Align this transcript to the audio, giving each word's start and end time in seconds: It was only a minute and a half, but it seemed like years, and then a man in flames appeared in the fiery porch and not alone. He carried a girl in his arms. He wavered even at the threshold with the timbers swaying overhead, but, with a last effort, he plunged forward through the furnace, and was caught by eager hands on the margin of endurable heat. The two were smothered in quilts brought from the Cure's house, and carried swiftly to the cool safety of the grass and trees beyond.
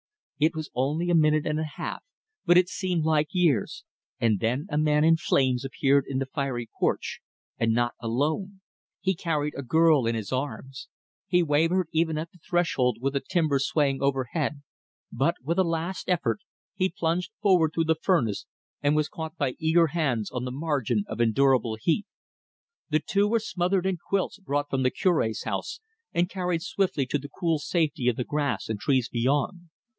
It 0.39 0.55
was 0.55 0.71
only 0.73 1.11
a 1.11 1.13
minute 1.13 1.45
and 1.45 1.59
a 1.59 1.63
half, 1.75 2.03
but 2.47 2.57
it 2.57 2.67
seemed 2.67 3.03
like 3.03 3.27
years, 3.29 3.83
and 4.19 4.39
then 4.39 4.65
a 4.71 4.77
man 4.79 5.03
in 5.03 5.15
flames 5.17 5.63
appeared 5.63 6.05
in 6.07 6.17
the 6.17 6.25
fiery 6.25 6.67
porch 6.79 7.19
and 7.59 7.71
not 7.73 7.93
alone. 7.99 8.61
He 9.01 9.13
carried 9.13 9.53
a 9.55 9.61
girl 9.61 10.07
in 10.07 10.15
his 10.15 10.31
arms. 10.31 10.87
He 11.27 11.43
wavered 11.43 11.89
even 11.91 12.17
at 12.17 12.31
the 12.31 12.39
threshold 12.39 12.97
with 12.99 13.13
the 13.13 13.19
timbers 13.19 13.67
swaying 13.67 14.01
overhead, 14.01 14.63
but, 15.11 15.35
with 15.43 15.59
a 15.59 15.63
last 15.63 16.09
effort, 16.09 16.39
he 16.73 16.89
plunged 16.89 17.29
forward 17.39 17.69
through 17.75 17.83
the 17.83 17.93
furnace, 18.01 18.47
and 18.81 18.95
was 18.95 19.07
caught 19.09 19.37
by 19.37 19.53
eager 19.59 19.87
hands 19.93 20.31
on 20.31 20.45
the 20.45 20.51
margin 20.51 21.03
of 21.07 21.21
endurable 21.21 21.77
heat. 21.79 22.07
The 22.89 22.99
two 23.05 23.27
were 23.27 23.37
smothered 23.39 23.85
in 23.85 23.97
quilts 23.97 24.39
brought 24.39 24.71
from 24.71 24.81
the 24.81 24.89
Cure's 24.89 25.43
house, 25.43 25.79
and 26.11 26.27
carried 26.27 26.63
swiftly 26.63 27.05
to 27.05 27.19
the 27.19 27.29
cool 27.29 27.59
safety 27.59 28.07
of 28.07 28.15
the 28.15 28.23
grass 28.23 28.67
and 28.67 28.79
trees 28.79 29.07
beyond. 29.07 29.59